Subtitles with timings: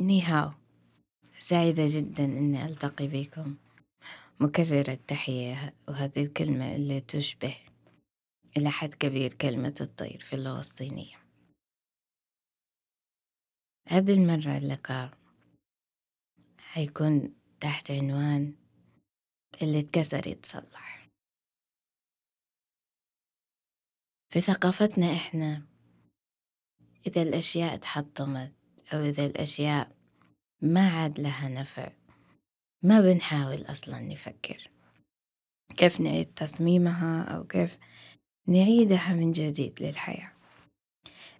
[0.00, 0.52] نيهاو
[1.38, 3.56] سعيدة جدا إني ألتقي بكم.
[4.40, 7.56] مكررة التحية وهذه الكلمة اللي تشبه
[8.56, 11.16] إلى حد كبير كلمة الطير في اللغة الصينية
[13.88, 15.18] هذه المرة اللقاء
[16.58, 18.54] حيكون تحت عنوان
[19.62, 21.08] اللي اتكسر يتصلح.
[24.32, 25.62] في ثقافتنا إحنا
[27.06, 28.52] إذا الأشياء اتحطمت
[28.92, 29.96] أو إذا الأشياء
[30.62, 31.92] ما عاد لها نفع
[32.82, 34.70] ما بنحاول أصلا نفكر
[35.76, 37.78] كيف نعيد تصميمها أو كيف
[38.46, 40.32] نعيدها من جديد للحياة.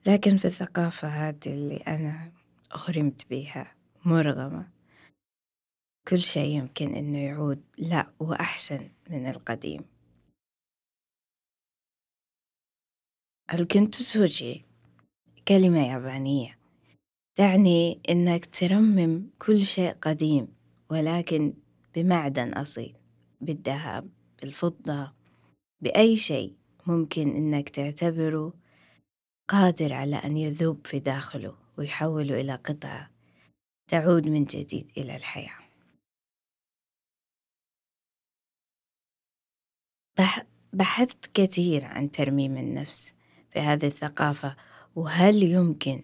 [0.06, 2.32] لكن في الثقافة هذه اللي أنا
[2.74, 4.70] أغرمت بيها مرغمة
[6.08, 9.84] كل شيء يمكن إنه يعود لا وأحسن من القديم.
[13.54, 14.64] الكنتسوجي
[15.48, 16.59] كلمة يابانية.
[17.40, 20.48] تعني إنك ترمم كل شيء قديم
[20.90, 21.54] ولكن
[21.94, 22.96] بمعدن أصيل
[23.40, 24.08] بالذهب
[24.40, 25.12] بالفضة
[25.80, 26.54] بأي شيء
[26.86, 28.52] ممكن إنك تعتبره
[29.48, 33.10] قادر على أن يذوب في داخله ويحوله إلى قطعة
[33.88, 35.60] تعود من جديد إلى الحياة.
[40.72, 43.14] بحثت كثير عن ترميم النفس
[43.50, 44.56] في هذه الثقافة
[44.96, 46.02] وهل يمكن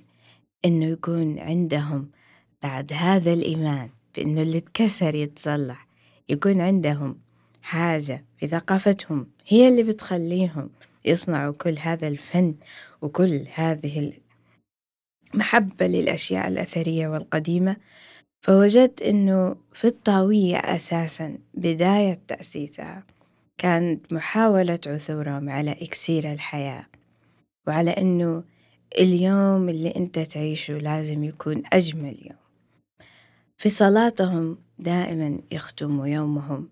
[0.65, 2.11] إنه يكون عندهم
[2.63, 5.87] بعد هذا الإيمان بإنه اللي اتكسر يتصلح
[6.29, 7.19] يكون عندهم
[7.63, 10.71] حاجة في ثقافتهم هي اللي بتخليهم
[11.05, 12.55] يصنعوا كل هذا الفن
[13.03, 14.13] وكل هذه
[15.35, 17.77] المحبة للأشياء الأثرية والقديمة.
[18.43, 23.05] فوجدت إنه في الطاوية أساسا بداية تأسيسها
[23.59, 26.87] كانت محاولة عثورهم على إكسير الحياة
[27.67, 28.45] وعلى إنه
[28.99, 32.47] اليوم اللي أنت تعيشه لازم يكون أجمل يوم.
[33.59, 36.69] في صلاتهم دائما يختموا يومهم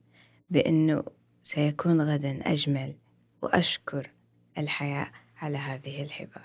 [0.50, 1.04] بأنه
[1.42, 2.94] سيكون غدا أجمل
[3.42, 4.10] وأشكر
[4.58, 6.42] الحياة على هذه الهبة.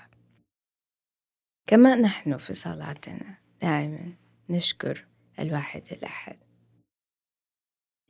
[1.68, 4.14] كما نحن في صلاتنا دائما
[4.50, 5.06] نشكر
[5.40, 6.38] الواحد الأحد.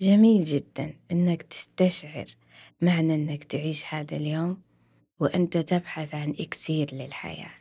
[0.02, 2.26] جميل جدا إنك تستشعر
[2.82, 4.62] معنى إنك تعيش هذا اليوم
[5.20, 7.59] وأنت تبحث عن إكسير للحياة.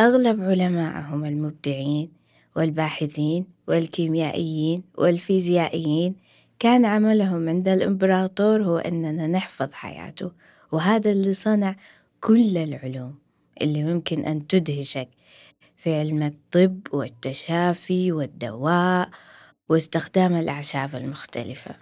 [0.00, 2.12] أغلب علمائهم المبدعين
[2.56, 6.16] والباحثين والكيميائيين والفيزيائيين
[6.58, 10.32] كان عملهم عند الإمبراطور هو أننا نحفظ حياته
[10.72, 11.76] وهذا اللي صنع
[12.20, 13.18] كل العلوم
[13.62, 15.08] اللي ممكن أن تدهشك
[15.76, 19.10] في علم الطب والتشافي والدواء
[19.68, 21.76] واستخدام الأعشاب المختلفة.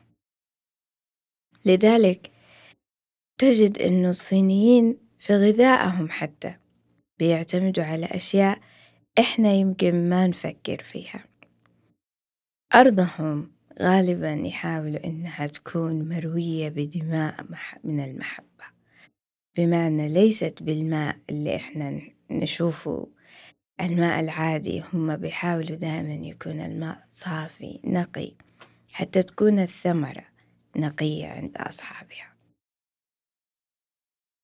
[1.66, 2.30] لذلك
[3.38, 6.56] تجد أنه الصينيين في غذائهم حتى
[7.18, 8.60] بيعتمدوا على أشياء
[9.18, 11.24] إحنا يمكن ما نفكر فيها.
[12.74, 13.52] أرضهم
[13.82, 17.46] غالبا يحاولوا إنها تكون مروية بدماء
[17.84, 18.64] من المحبة.
[19.56, 23.08] بمعنى ليست بالماء اللي إحنا نشوفه.
[23.80, 28.32] الماء العادي هم بيحاولوا دائما يكون الماء صافي نقي.
[28.92, 30.24] حتى تكون الثمرة
[30.76, 32.34] نقية عند أصحابها.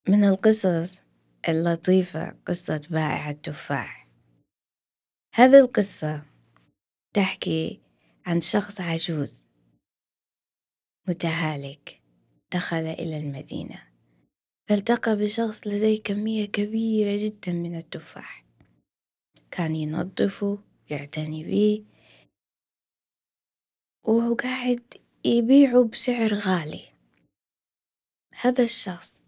[0.08, 1.03] من القصص
[1.49, 4.09] اللطيفة قصة بائع التفاح.
[5.34, 6.22] هذه القصة
[7.12, 7.81] تحكي
[8.27, 9.44] عن شخص عجوز.
[11.09, 12.00] متهالك
[12.54, 13.83] دخل إلى المدينة.
[14.69, 18.44] فالتقى بشخص لديه كمية كبيرة جدا من التفاح.
[19.50, 20.59] كان ينظفه
[20.91, 21.84] يعتني به
[24.06, 24.94] وهو قاعد
[25.25, 26.88] يبيعه بسعر غالي.
[28.41, 29.19] هذا الشخص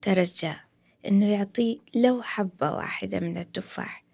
[0.00, 0.63] ترجى
[1.06, 4.04] إنه يعطيه لو حبة واحدة من التفاح.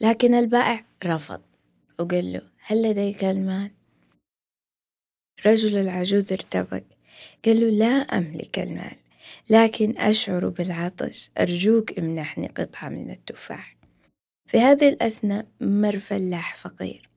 [0.00, 1.42] لكن البائع رفض
[1.98, 3.70] وقال له هل لديك المال؟
[5.46, 6.84] رجل العجوز ارتبك.
[7.44, 8.96] قال له لا أملك المال
[9.50, 13.76] لكن أشعر بالعطش أرجوك امنحني قطعة من التفاح.
[14.46, 17.08] في هذه الأثناء مر فلاح فقير.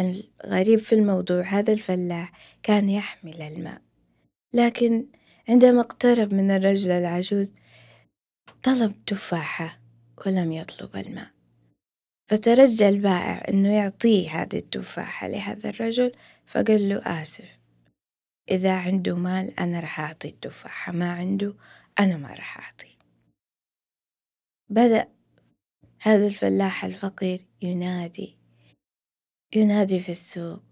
[0.00, 2.32] الغريب في الموضوع هذا الفلاح
[2.62, 3.82] كان يحمل الماء
[4.54, 5.06] لكن
[5.48, 7.52] عندما اقترب من الرجل العجوز
[8.62, 9.80] طلب تفاحة
[10.26, 11.30] ولم يطلب الماء.
[12.30, 16.12] فترجى البائع إنه يعطيه هذه التفاحة لهذا الرجل
[16.46, 17.58] فقال له آسف
[18.50, 21.54] إذا عنده مال أنا راح أعطي التفاحة ما عنده
[21.98, 22.96] أنا ما راح أعطي.
[24.68, 25.08] بدأ
[26.00, 28.36] هذا الفلاح الفقير ينادي
[29.54, 30.62] ينادي في السوق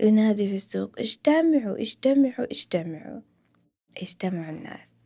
[0.00, 3.20] ينادي في السوق اجتمعوا اجتمعوا اجتمعوا.
[3.96, 4.96] اجتمعوا الناس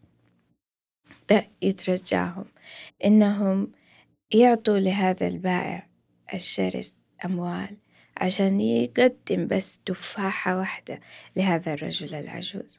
[1.24, 2.44] بدأ يترجاهم
[3.04, 3.72] إنهم
[4.34, 5.88] يعطوا لهذا البائع
[6.34, 7.76] الشرس أموال
[8.16, 11.00] عشان يقدم بس تفاحة واحدة
[11.36, 12.78] لهذا الرجل العجوز.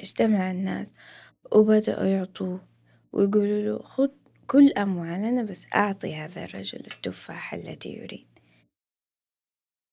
[0.00, 0.92] اجتمع الناس
[1.52, 2.68] وبدأوا يعطوه
[3.12, 4.08] ويقولوا له خذ
[4.46, 8.26] كل أموالنا بس أعطي هذا الرجل التفاحة التي يريد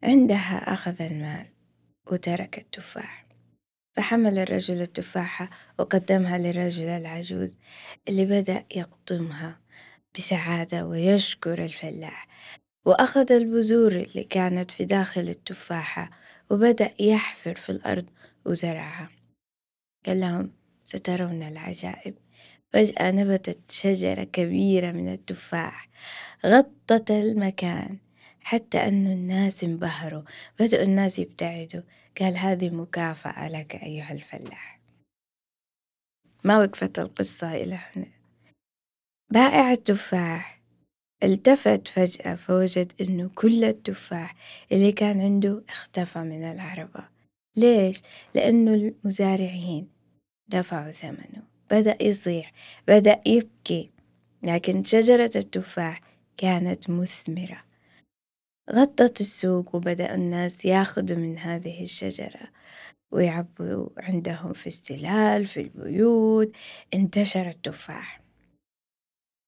[0.03, 1.45] عندها أخذ المال
[2.11, 3.28] وترك التفاح.
[3.93, 5.49] فحمل الرجل التفاحة
[5.79, 7.55] وقدمها للرجل العجوز
[8.07, 9.59] اللي بدأ يقطمها
[10.15, 12.27] بسعادة ويشكر الفلاح.
[12.85, 16.09] وأخذ البذور اللي كانت في داخل التفاحة
[16.51, 18.05] وبدأ يحفر في الأرض
[18.45, 19.09] وزرعها.
[20.05, 20.51] قال لهم
[20.83, 22.15] سترون العجائب.
[22.73, 25.89] فجأة نبتت شجرة كبيرة من التفاح
[26.45, 27.97] غطت المكان
[28.49, 30.23] حتى أن الناس انبهروا
[30.59, 31.81] بدأوا الناس يبتعدوا.
[32.21, 34.79] قال هذه مكافأة لك أيها الفلاح.
[36.43, 38.11] ما وقفت القصة إلى هنا.
[39.29, 40.61] بائع التفاح.
[41.23, 44.35] التفت فجأة فوجد إنه كل التفاح
[44.71, 47.07] اللي كان عنده اختفى من العربة.
[47.55, 48.01] ليش؟
[48.35, 49.87] لأنه المزارعين
[50.47, 51.43] دفعوا ثمنه.
[51.71, 52.51] بدأ يصيح
[52.87, 53.91] بدأ يبكي.
[54.43, 56.01] لكن شجرة التفاح
[56.37, 57.68] كانت مثمرة.
[58.71, 62.51] غطت السوق وبدأ الناس ياخذوا من هذه الشجرة
[63.11, 66.51] ويعبوا عندهم في السلال في البيوت
[66.93, 68.21] انتشر التفاح.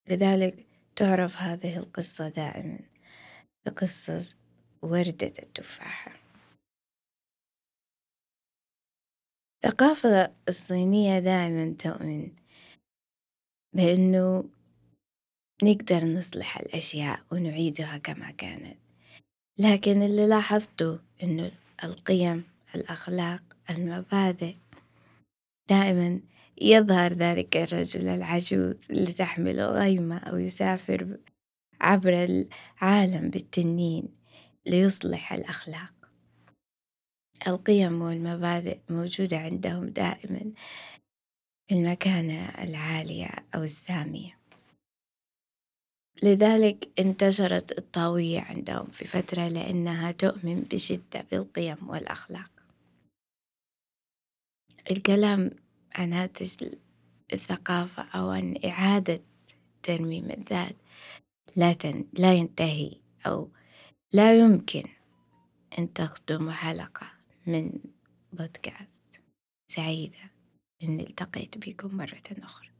[0.09, 0.65] لذلك
[0.95, 2.79] تعرف هذه القصة دائما
[3.65, 4.37] بقصة
[4.81, 6.21] وردة التفاحة
[9.65, 12.31] الثقافة الصينية دائما تؤمن
[13.75, 14.49] بأنه
[15.63, 18.90] نقدر نصلح الأشياء ونعيدها كما كانت.
[19.61, 21.51] لكن اللي لاحظته إنه
[21.83, 22.43] القيم
[22.75, 24.55] الأخلاق المبادئ
[25.69, 26.19] دائما
[26.61, 31.17] يظهر ذلك الرجل العجوز اللي تحمل غيمة أو يسافر
[31.81, 34.07] عبر العالم بالتنين
[34.65, 35.93] ليصلح الأخلاق.
[37.47, 40.51] القيم والمبادئ موجودة عندهم دائما
[41.67, 44.40] في المكانة العالية أو السامية.
[46.23, 52.51] لذلك انتشرت الطاوية عندهم في فترة لأنها تؤمن بشدة بالقيم والأخلاق.
[54.91, 55.51] الكلام
[55.95, 56.49] عن هذه
[57.33, 59.21] الثقافة أو عن إعادة
[59.83, 60.75] ترميم الذات
[61.55, 62.05] لا, تن...
[62.13, 62.91] لا ينتهي
[63.27, 63.49] أو
[64.13, 64.83] لا يمكن
[65.79, 67.11] أن تخدم حلقة
[67.47, 67.71] من
[68.33, 69.01] بودكاست
[69.71, 70.31] سعيدة
[70.83, 72.70] إني التقيت بكم مرة أخرى.